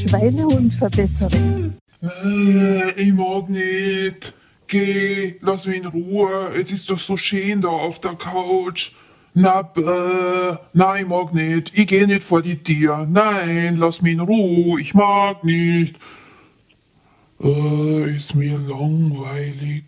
[0.00, 1.72] Schweinehund verbessere.
[2.02, 4.32] Äh, ich mag nicht.
[4.66, 6.52] Geh, lass mich in Ruhe.
[6.56, 8.92] Jetzt ist doch so schön da auf der Couch.
[9.34, 11.72] Na, äh, nein, ich mag nicht.
[11.76, 13.06] Ich geh nicht vor die Tür.
[13.10, 14.80] Nein, lass mich in Ruhe.
[14.80, 15.96] Ich mag nicht.
[17.42, 19.84] Äh, ist mir langweilig.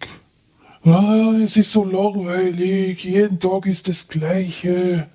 [0.84, 3.04] Ah, es ist so langweilig.
[3.04, 5.08] Jeden Tag ist das Gleiche.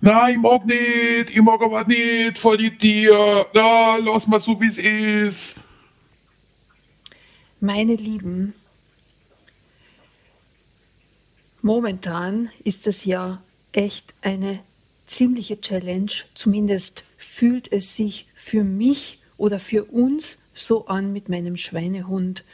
[0.00, 1.30] Nein, ich mag nicht.
[1.30, 3.46] Ich mag aber nicht vor die Tür.
[3.52, 5.56] Na, lass mal so, wie es ist.
[7.60, 8.54] Meine Lieben,
[11.62, 13.42] momentan ist es ja
[13.72, 14.60] echt eine
[15.06, 16.12] ziemliche Challenge.
[16.34, 22.44] Zumindest fühlt es sich für mich oder für uns so an mit meinem Schweinehund.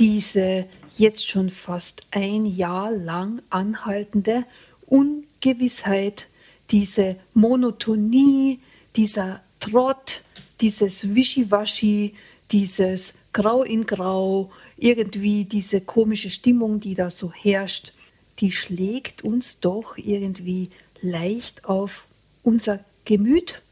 [0.00, 0.66] Diese
[0.98, 4.44] jetzt schon fast ein Jahr lang anhaltende
[4.86, 6.26] Ungewissheit,
[6.70, 8.60] diese Monotonie,
[8.96, 10.22] dieser Trott,
[10.60, 12.14] dieses Wischiwaschi,
[12.52, 17.92] dieses Grau in Grau, irgendwie diese komische Stimmung, die da so herrscht,
[18.38, 20.70] die schlägt uns doch irgendwie
[21.02, 22.06] leicht auf
[22.42, 23.62] unser Gemüt.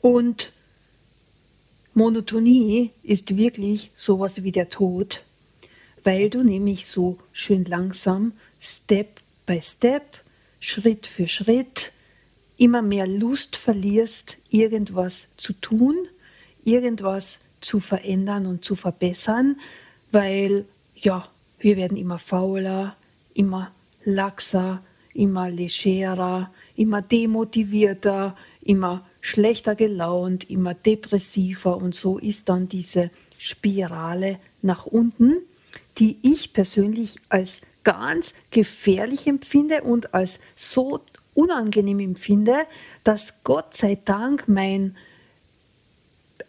[0.00, 0.52] Und
[1.94, 5.22] Monotonie ist wirklich sowas wie der Tod,
[6.04, 10.18] weil du nämlich so schön langsam, Step by Step,
[10.68, 11.92] Schritt für Schritt,
[12.56, 15.94] immer mehr Lust verlierst, irgendwas zu tun,
[16.64, 19.60] irgendwas zu verändern und zu verbessern,
[20.10, 20.64] weil
[20.96, 21.28] ja,
[21.60, 22.96] wir werden immer fauler,
[23.32, 23.70] immer
[24.04, 24.82] laxer,
[25.14, 31.76] immer legerer, immer demotivierter, immer schlechter gelaunt, immer depressiver.
[31.76, 35.36] Und so ist dann diese Spirale nach unten,
[35.98, 41.00] die ich persönlich als ganz gefährlich empfinde und als so
[41.34, 42.66] unangenehm empfinde,
[43.04, 44.96] dass Gott sei Dank mein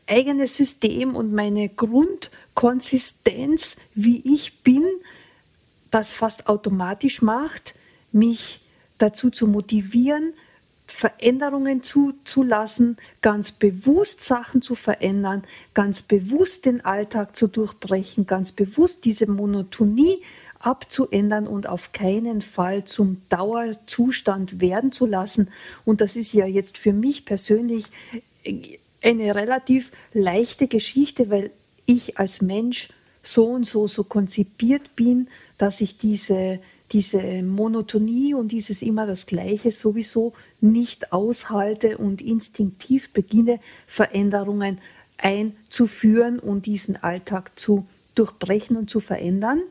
[0.07, 4.84] eigenes System und meine Grundkonsistenz, wie ich bin,
[5.91, 7.75] das fast automatisch macht,
[8.12, 8.59] mich
[8.97, 10.33] dazu zu motivieren,
[10.88, 15.44] Veränderungen zuzulassen, ganz bewusst Sachen zu verändern,
[15.75, 20.23] ganz bewusst den Alltag zu durchbrechen, ganz bewusst diese Monotonie
[20.59, 25.50] abzuändern und auf keinen Fall zum Dauerzustand werden zu lassen.
[25.85, 27.85] Und das ist ja jetzt für mich persönlich
[29.03, 31.51] eine relativ leichte Geschichte, weil
[31.85, 32.90] ich als Mensch
[33.23, 36.59] so und so so konzipiert bin, dass ich diese,
[36.91, 44.79] diese Monotonie und dieses immer das Gleiche sowieso nicht aushalte und instinktiv beginne, Veränderungen
[45.18, 49.62] einzuführen und diesen Alltag zu durchbrechen und zu verändern.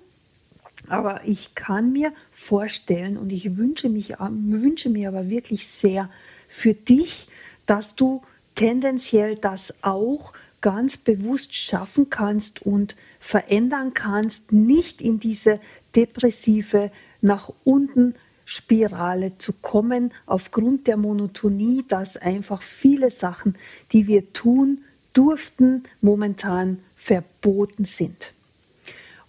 [0.89, 6.11] Aber ich kann mir vorstellen und ich wünsche, mich, wünsche mir aber wirklich sehr
[6.49, 7.29] für dich,
[7.67, 8.23] dass du
[8.55, 15.61] tendenziell das auch ganz bewusst schaffen kannst und verändern kannst, nicht in diese
[15.95, 18.15] depressive nach unten
[18.45, 23.57] Spirale zu kommen, aufgrund der Monotonie, dass einfach viele Sachen,
[23.93, 28.33] die wir tun durften, momentan verboten sind.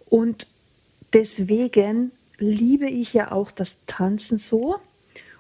[0.10, 0.48] Und
[1.18, 4.76] deswegen liebe ich ja auch das Tanzen so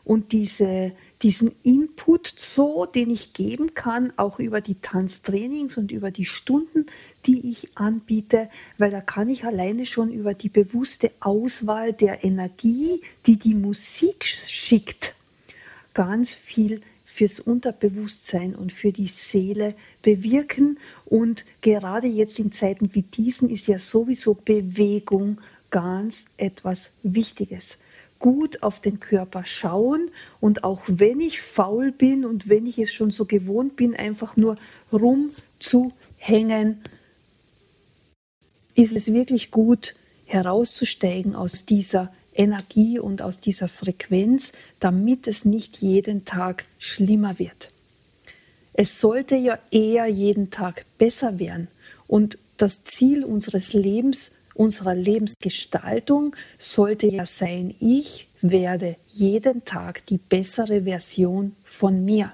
[0.03, 6.11] und diese diesen Input so, den ich geben kann, auch über die Tanztrainings und über
[6.11, 6.85] die Stunden,
[7.25, 13.01] die ich anbiete, weil da kann ich alleine schon über die bewusste Auswahl der Energie,
[13.25, 15.15] die die Musik schickt,
[15.95, 16.81] ganz viel
[17.17, 19.73] fürs Unterbewusstsein und für die Seele
[20.03, 20.77] bewirken.
[21.05, 25.39] Und gerade jetzt in Zeiten wie diesen ist ja sowieso Bewegung
[25.69, 27.77] ganz etwas Wichtiges
[28.19, 32.93] gut auf den Körper schauen und auch wenn ich faul bin und wenn ich es
[32.93, 34.57] schon so gewohnt bin, einfach nur
[34.91, 36.81] rumzuhängen,
[38.75, 45.77] ist es wirklich gut herauszusteigen aus dieser Energie und aus dieser Frequenz, damit es nicht
[45.77, 47.71] jeden Tag schlimmer wird.
[48.73, 51.67] Es sollte ja eher jeden Tag besser werden
[52.07, 60.17] und das Ziel unseres Lebens unserer Lebensgestaltung sollte ja sein, ich werde jeden Tag die
[60.17, 62.31] bessere Version von mir.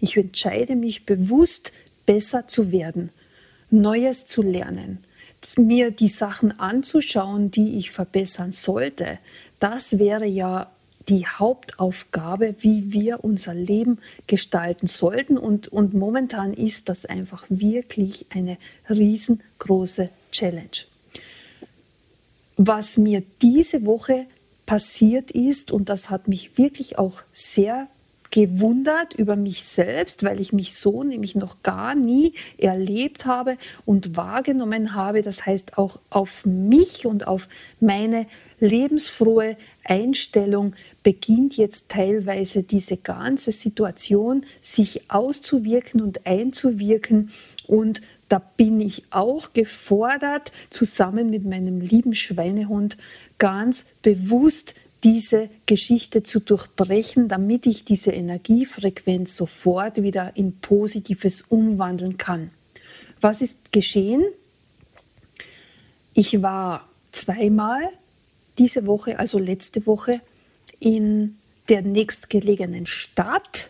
[0.00, 1.72] Ich entscheide mich bewusst,
[2.06, 3.10] besser zu werden,
[3.70, 4.98] Neues zu lernen,
[5.56, 9.18] mir die Sachen anzuschauen, die ich verbessern sollte.
[9.58, 10.70] Das wäre ja
[11.08, 15.38] die Hauptaufgabe, wie wir unser Leben gestalten sollten.
[15.38, 18.56] Und, und momentan ist das einfach wirklich eine
[18.88, 20.91] riesengroße Challenge
[22.56, 24.26] was mir diese Woche
[24.66, 27.88] passiert ist, und das hat mich wirklich auch sehr
[28.32, 34.16] gewundert über mich selbst, weil ich mich so nämlich noch gar nie erlebt habe und
[34.16, 35.22] wahrgenommen habe.
[35.22, 37.46] Das heißt auch auf mich und auf
[37.78, 38.26] meine
[38.58, 40.72] lebensfrohe Einstellung
[41.02, 47.30] beginnt jetzt teilweise diese ganze Situation sich auszuwirken und einzuwirken
[47.66, 48.00] und
[48.32, 52.96] da bin ich auch gefordert, zusammen mit meinem lieben Schweinehund
[53.36, 54.74] ganz bewusst
[55.04, 62.50] diese Geschichte zu durchbrechen, damit ich diese Energiefrequenz sofort wieder in Positives umwandeln kann.
[63.20, 64.24] Was ist geschehen?
[66.14, 67.90] Ich war zweimal
[68.56, 70.22] diese Woche, also letzte Woche,
[70.80, 71.36] in
[71.68, 73.68] der nächstgelegenen Stadt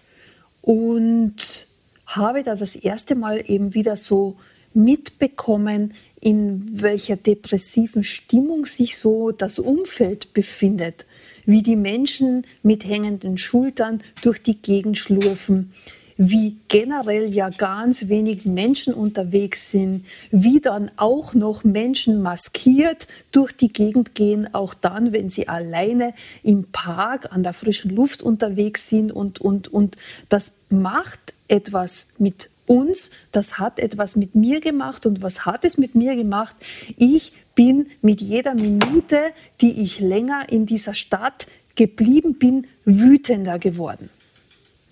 [0.61, 1.67] und
[2.06, 4.37] habe da das erste Mal eben wieder so
[4.74, 11.04] mitbekommen, in welcher depressiven Stimmung sich so das Umfeld befindet,
[11.46, 15.72] wie die Menschen mit hängenden Schultern durch die Gegend schlurfen,
[16.16, 23.52] wie generell ja ganz wenig Menschen unterwegs sind, wie dann auch noch Menschen maskiert durch
[23.52, 28.88] die Gegend gehen, auch dann, wenn sie alleine im Park an der frischen Luft unterwegs
[28.88, 29.96] sind und, und, und.
[30.28, 35.76] Das macht etwas mit uns, das hat etwas mit mir gemacht und was hat es
[35.76, 36.56] mit mir gemacht?
[36.96, 44.08] Ich bin mit jeder Minute, die ich länger in dieser Stadt geblieben bin, wütender geworden.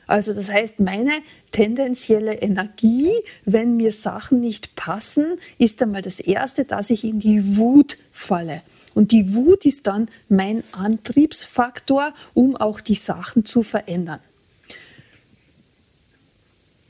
[0.06, 1.12] Also das heißt, meine
[1.52, 3.12] tendenzielle Energie,
[3.44, 8.62] wenn mir Sachen nicht passen, ist einmal das Erste, dass ich in die Wut falle.
[8.94, 14.18] Und die Wut ist dann mein Antriebsfaktor, um auch die Sachen zu verändern.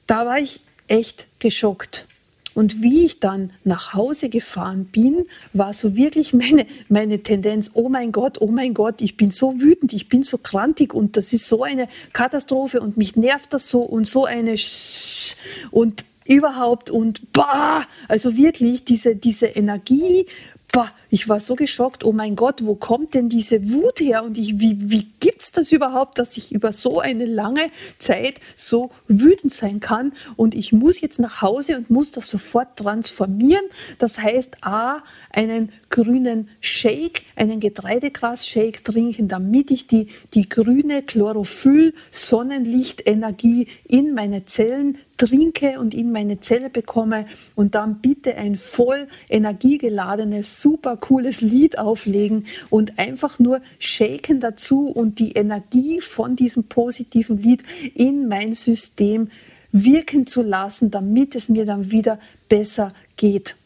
[0.07, 0.61] Da war ich
[0.91, 2.07] echt geschockt.
[2.55, 7.89] Und wie ich dann nach Hause gefahren bin, war so wirklich meine, meine Tendenz, oh
[7.89, 11.33] mein Gott, oh mein Gott, ich bin so wütend, ich bin so krantig und das
[11.33, 15.37] ist so eine Katastrophe und mich nervt das so und so eine Sch
[15.71, 20.27] und überhaupt und bah, also wirklich diese, diese Energie
[20.73, 24.23] boah, ich war so geschockt, oh mein Gott, wo kommt denn diese Wut her?
[24.25, 28.91] Und ich, wie, wie gibt's das überhaupt, dass ich über so eine lange Zeit so
[29.09, 30.13] wütend sein kann?
[30.37, 33.65] Und ich muss jetzt nach Hause und muss das sofort transformieren.
[33.99, 43.69] Das heißt, A, einen grünen Shake, einen Getreidegras-Shake trinken, damit ich die, die grüne Chlorophyll-Sonnenlichtenergie
[43.89, 50.63] in meine Zellen trinke und in meine Zelle bekomme und dann bitte ein voll energiegeladenes,
[50.63, 57.37] super cooles Lied auflegen und einfach nur shaken dazu und die Energie von diesem positiven
[57.37, 57.63] Lied
[57.95, 59.29] in mein System
[59.73, 62.19] wirken zu lassen, damit es mir dann wieder
[62.49, 63.57] besser geht.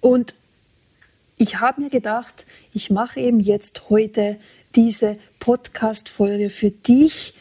[0.00, 0.36] Und
[1.36, 4.36] ich habe mir gedacht, ich mache eben jetzt heute
[4.76, 7.34] diese Podcast-Folge für dich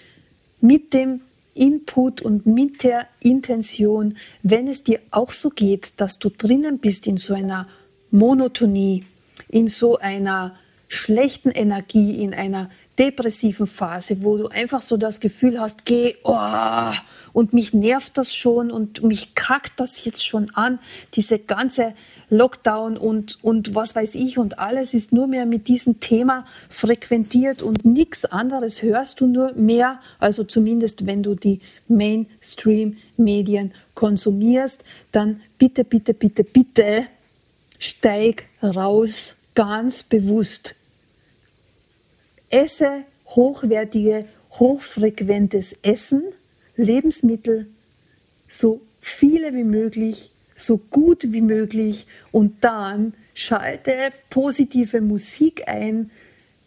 [0.61, 1.21] mit dem
[1.57, 7.07] Input und mit der Intention, wenn es dir auch so geht, dass du drinnen bist
[7.07, 7.67] in so einer
[8.11, 9.03] Monotonie,
[9.49, 10.55] in so einer
[10.87, 16.91] schlechten Energie, in einer depressiven Phase, wo du einfach so das Gefühl hast, geh, oh,
[17.33, 20.79] und mich nervt das schon und mich kackt das jetzt schon an,
[21.13, 21.93] diese ganze
[22.29, 27.61] Lockdown und, und was weiß ich und alles ist nur mehr mit diesem Thema frequentiert
[27.61, 35.41] und nichts anderes hörst du nur mehr, also zumindest wenn du die Mainstream-Medien konsumierst, dann
[35.57, 37.05] bitte, bitte, bitte, bitte
[37.79, 40.75] steig raus, ganz bewusst
[42.49, 46.23] esse hochwertige, hochfrequentes Essen,
[46.75, 47.67] Lebensmittel,
[48.47, 53.93] so viele wie möglich, so gut wie möglich und dann schalte
[54.29, 56.09] positive Musik ein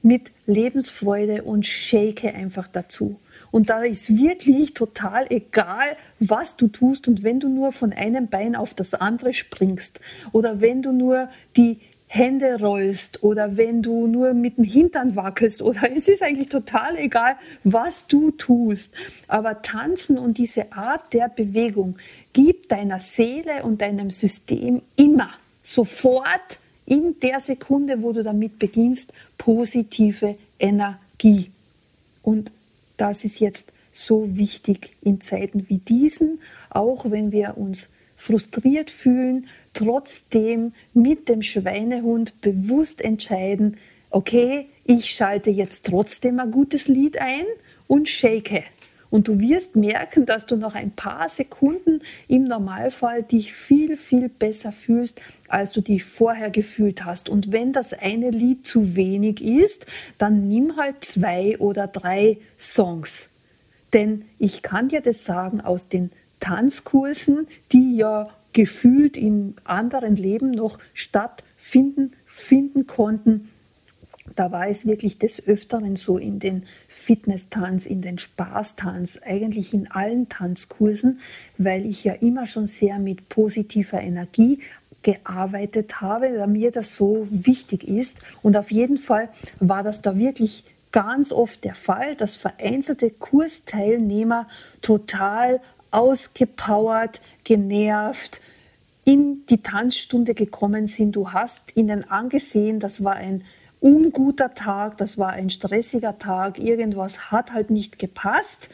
[0.03, 3.19] mit Lebensfreude und shake einfach dazu.
[3.51, 8.29] Und da ist wirklich total egal, was du tust und wenn du nur von einem
[8.29, 10.01] Bein auf das andere springst
[10.33, 11.81] oder wenn du nur die
[12.13, 16.99] Hände rollst oder wenn du nur mit dem Hintern wackelst oder es ist eigentlich total
[16.99, 18.93] egal, was du tust.
[19.29, 21.99] Aber tanzen und diese Art der Bewegung
[22.33, 25.31] gibt deiner Seele und deinem System immer
[25.63, 31.53] sofort in der Sekunde, wo du damit beginnst, positive Energie.
[32.25, 32.51] Und
[32.97, 36.41] das ist jetzt so wichtig in Zeiten wie diesen,
[36.71, 43.77] auch wenn wir uns frustriert fühlen, trotzdem mit dem Schweinehund bewusst entscheiden,
[44.11, 47.45] okay, ich schalte jetzt trotzdem ein gutes Lied ein
[47.87, 48.65] und shake.
[49.11, 54.29] Und du wirst merken, dass du nach ein paar Sekunden im Normalfall dich viel, viel
[54.29, 57.29] besser fühlst, als du dich vorher gefühlt hast.
[57.29, 59.85] Und wenn das eine Lied zu wenig ist,
[60.19, 63.31] dann nimm halt zwei oder drei Songs
[63.93, 70.51] Denn ich kann dir das sagen aus den Tanzkursen, die ja gefühlt in anderen Leben
[70.51, 73.51] noch stattfinden finden konnten.
[74.37, 79.91] Da war es wirklich des Öfteren so in den Fitness-Tanz, in den Spaßtanz, eigentlich in
[79.91, 81.21] allen Tanzkursen,
[81.59, 84.61] weil ich ja immer schon sehr mit positiver Energie
[85.03, 88.19] gearbeitet habe, da mir das so wichtig ist.
[88.43, 94.49] Und auf jeden Fall war das da wirklich ganz oft der Fall, dass vereinzelte Kursteilnehmer
[94.83, 98.41] total ausgepowert, genervt
[99.05, 101.17] in die Tanzstunde gekommen sind.
[101.17, 103.45] Du hast ihnen angesehen, das war ein
[103.81, 108.69] unguter Tag, das war ein stressiger Tag, irgendwas hat halt nicht gepasst.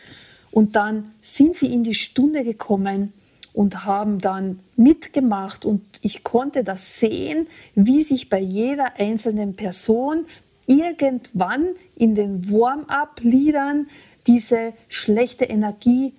[0.50, 3.12] Und dann sind sie in die Stunde gekommen
[3.52, 10.26] und haben dann mitgemacht und ich konnte das sehen, wie sich bei jeder einzelnen Person
[10.66, 13.86] irgendwann in den Warm-up-Liedern
[14.26, 16.12] diese schlechte Energie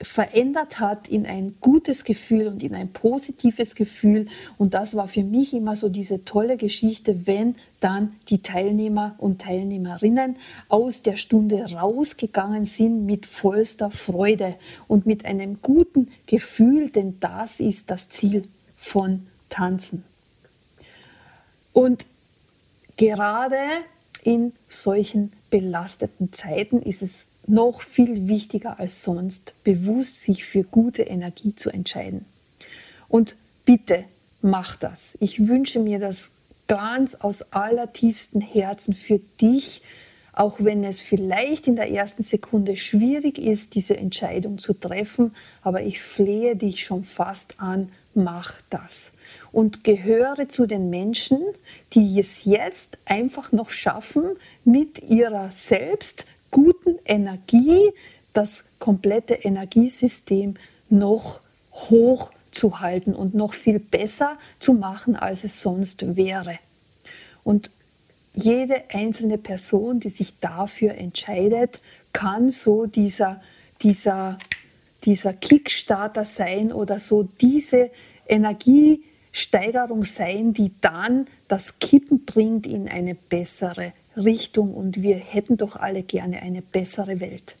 [0.00, 4.26] verändert hat in ein gutes Gefühl und in ein positives Gefühl.
[4.56, 9.40] Und das war für mich immer so diese tolle Geschichte, wenn dann die Teilnehmer und
[9.40, 10.36] Teilnehmerinnen
[10.68, 14.54] aus der Stunde rausgegangen sind mit vollster Freude
[14.86, 20.04] und mit einem guten Gefühl, denn das ist das Ziel von Tanzen.
[21.72, 22.06] Und
[22.96, 23.58] gerade
[24.22, 31.02] in solchen belasteten Zeiten ist es noch viel wichtiger als sonst, bewusst sich für gute
[31.02, 32.24] Energie zu entscheiden.
[33.08, 34.04] Und bitte
[34.42, 35.16] mach das.
[35.20, 36.30] Ich wünsche mir das
[36.68, 39.82] ganz aus allertiefstem Herzen für dich,
[40.32, 45.82] auch wenn es vielleicht in der ersten Sekunde schwierig ist, diese Entscheidung zu treffen, aber
[45.82, 49.12] ich flehe dich schon fast an, mach das.
[49.50, 51.40] Und gehöre zu den Menschen,
[51.92, 56.24] die es jetzt einfach noch schaffen, mit ihrer selbst
[57.08, 57.92] Energie
[58.32, 60.54] das komplette Energiesystem
[60.88, 61.40] noch
[61.72, 66.58] hoch zu halten und noch viel besser zu machen, als es sonst wäre.
[67.44, 67.70] Und
[68.34, 71.80] jede einzelne Person, die sich dafür entscheidet,
[72.12, 73.40] kann so dieser,
[73.82, 74.38] dieser,
[75.04, 77.90] dieser Kickstarter sein oder so diese
[78.28, 85.76] Energiesteigerung sein, die dann das Kippen bringt in eine bessere Richtung und wir hätten doch
[85.76, 87.56] alle gerne eine bessere Welt.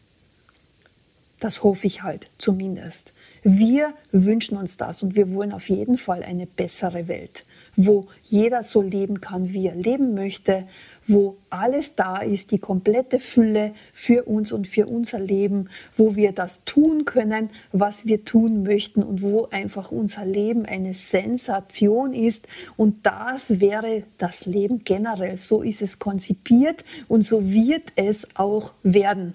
[1.40, 3.12] Das hoffe ich halt zumindest.
[3.44, 7.44] Wir wünschen uns das und wir wollen auf jeden Fall eine bessere Welt,
[7.76, 10.66] wo jeder so leben kann, wie er leben möchte,
[11.08, 16.32] wo alles da ist, die komplette Fülle für uns und für unser Leben, wo wir
[16.32, 22.46] das tun können, was wir tun möchten und wo einfach unser Leben eine Sensation ist.
[22.76, 25.38] Und das wäre das Leben generell.
[25.38, 29.34] So ist es konzipiert und so wird es auch werden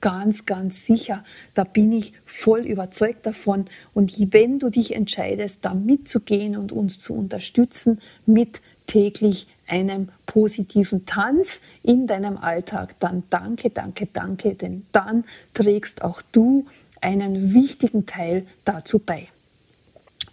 [0.00, 1.24] ganz, ganz sicher.
[1.54, 3.66] Da bin ich voll überzeugt davon.
[3.92, 11.06] Und wenn du dich entscheidest, da mitzugehen und uns zu unterstützen mit täglich einem positiven
[11.06, 15.24] Tanz in deinem Alltag, dann danke, danke, danke, denn dann
[15.54, 16.66] trägst auch du
[17.00, 19.28] einen wichtigen Teil dazu bei.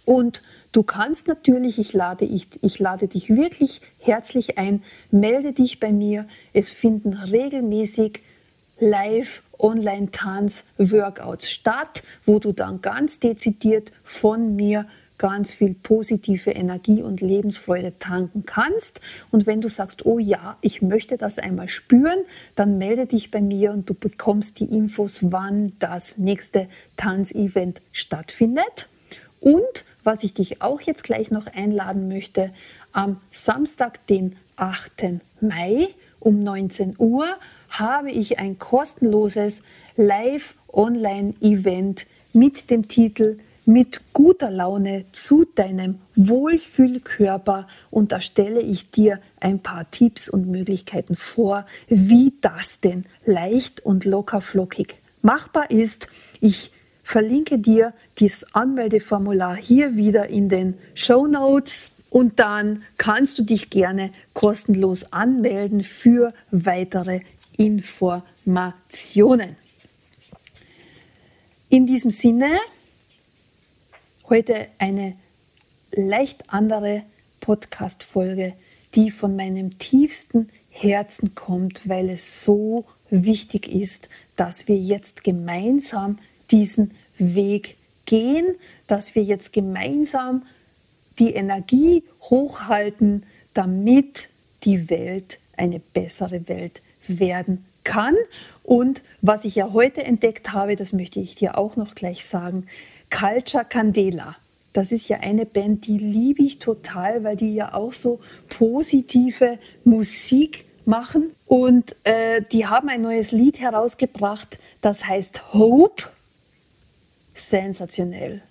[0.04, 0.42] Und
[0.72, 5.92] du kannst natürlich, ich lade, ich, ich lade dich wirklich herzlich ein, melde dich bei
[5.92, 6.26] mir.
[6.52, 8.20] Es finden regelmäßig
[8.80, 14.86] live Online-Tanz-Workouts statt, wo du dann ganz dezidiert von mir
[15.18, 19.00] ganz viel positive Energie und Lebensfreude tanken kannst.
[19.30, 22.20] Und wenn du sagst, oh ja, ich möchte das einmal spüren,
[22.54, 28.88] dann melde dich bei mir und du bekommst die Infos, wann das nächste Tanzevent stattfindet.
[29.40, 32.52] Und was ich dich auch jetzt gleich noch einladen möchte,
[32.92, 35.20] am Samstag, den 8.
[35.40, 35.88] Mai
[36.20, 37.26] um 19 Uhr
[37.68, 39.62] habe ich ein kostenloses
[39.96, 49.20] Live-Online-Event mit dem Titel mit guter Laune zu deinem Wohlfühlkörper und da stelle ich dir
[49.40, 56.08] ein paar Tipps und Möglichkeiten vor, wie das denn leicht und locker flockig machbar ist.
[56.40, 56.70] Ich
[57.02, 63.68] verlinke dir das Anmeldeformular hier wieder in den Show Notes und dann kannst du dich
[63.68, 67.20] gerne kostenlos anmelden für weitere
[67.58, 69.56] Informationen.
[71.68, 72.56] In diesem Sinne,
[74.28, 75.16] heute eine
[75.92, 77.02] leicht andere
[77.40, 78.54] Podcast-Folge,
[78.94, 86.18] die von meinem tiefsten Herzen kommt, weil es so wichtig ist, dass wir jetzt gemeinsam
[86.50, 88.54] diesen Weg gehen,
[88.86, 90.42] dass wir jetzt gemeinsam
[91.18, 94.28] die Energie hochhalten, damit
[94.64, 98.14] die Welt eine bessere Welt werden kann.
[98.62, 102.66] Und was ich ja heute entdeckt habe, das möchte ich dir auch noch gleich sagen,
[103.10, 104.36] Culture Candela.
[104.72, 109.58] Das ist ja eine Band, die liebe ich total, weil die ja auch so positive
[109.84, 111.34] Musik machen.
[111.46, 116.04] Und äh, die haben ein neues Lied herausgebracht, das heißt Hope.
[117.34, 118.42] Sensationell.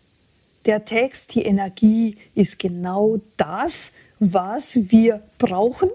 [0.66, 5.90] Der Text, die Energie ist genau das, was wir brauchen.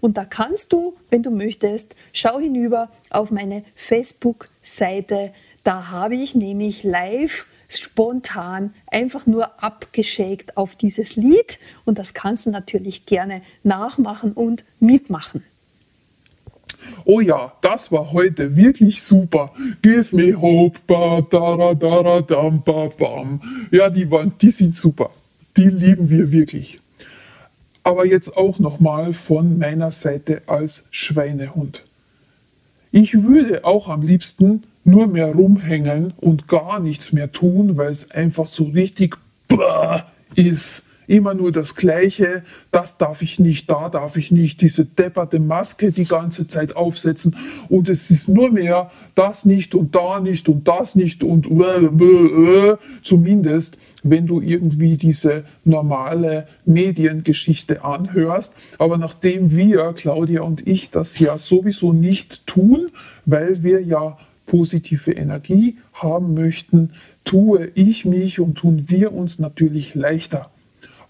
[0.00, 5.32] Und da kannst du, wenn du möchtest, schau hinüber auf meine Facebook-Seite.
[5.62, 12.46] Da habe ich nämlich live spontan einfach nur abgeschickt auf dieses Lied und das kannst
[12.46, 15.42] du natürlich gerne nachmachen und mitmachen.
[17.04, 19.52] Oh ja, das war heute wirklich super.
[19.82, 23.40] Give me hope, ba, da, da, da, dam, ba, bam.
[23.70, 25.10] Ja, die, waren, die sind super.
[25.56, 26.80] Die lieben wir wirklich.
[27.82, 31.84] Aber jetzt auch nochmal von meiner Seite als Schweinehund.
[32.90, 38.10] Ich würde auch am liebsten nur mehr rumhängen und gar nichts mehr tun, weil es
[38.10, 39.16] einfach so richtig
[40.34, 40.82] ist.
[41.06, 45.92] Immer nur das Gleiche, das darf ich nicht, da darf ich nicht, diese depperte Maske
[45.92, 47.36] die ganze Zeit aufsetzen
[47.68, 51.86] und es ist nur mehr das nicht und da nicht und das nicht und äh,
[51.86, 52.76] äh, äh.
[53.02, 53.78] zumindest
[54.10, 58.54] wenn du irgendwie diese normale Mediengeschichte anhörst.
[58.78, 62.90] Aber nachdem wir, Claudia und ich, das ja sowieso nicht tun,
[63.24, 66.92] weil wir ja positive Energie haben möchten,
[67.24, 70.50] tue ich mich und tun wir uns natürlich leichter.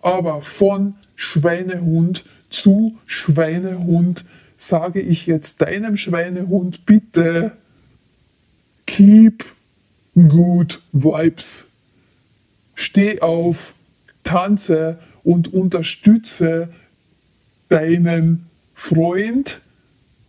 [0.06, 4.25] Aber von Schweinehund zu Schweinehund
[4.56, 7.56] sage ich jetzt deinem Schweinehund bitte,
[8.86, 9.44] keep
[10.14, 11.64] good vibes.
[12.76, 13.75] Steh auf,
[14.22, 16.68] tanze und unterstütze
[17.68, 18.46] deinen
[18.76, 19.60] Freund,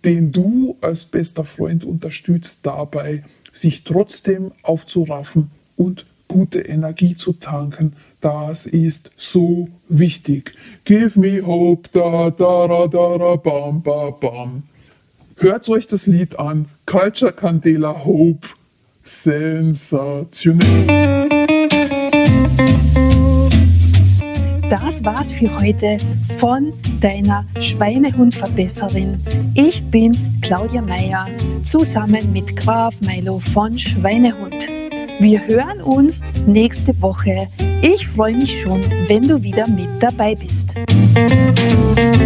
[0.06, 7.94] den du als bester Freund unterstützt, dabei, sich trotzdem aufzuraffen und gute Energie zu tanken.
[8.22, 10.54] Das ist so wichtig.
[10.86, 14.63] Give me hope, da, da, da, da, da bam, bam, bam.
[15.38, 16.66] Hört euch das Lied an.
[16.86, 18.48] Culture Candela Hope.
[19.04, 20.88] Sensationell.
[24.70, 25.98] Das war's für heute
[26.40, 29.18] von deiner Schweinehundverbesserin.
[29.54, 31.28] Ich bin Claudia Meyer
[31.63, 34.68] zusammen mit Graf Milo von Schweinehund.
[35.20, 37.48] Wir hören uns nächste Woche.
[37.82, 40.70] Ich freue mich schon, wenn du wieder mit dabei bist.
[41.16, 42.18] Musik